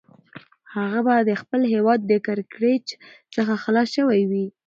هغه 0.75 0.99
به 1.05 1.15
د 1.21 1.31
خپل 1.41 1.61
هیواد 1.73 1.99
له 2.09 2.17
کړکېچ 2.27 2.85
څخه 3.35 3.53
خلاص 3.63 3.87
شوی 3.97 4.21
وي. 4.29 4.45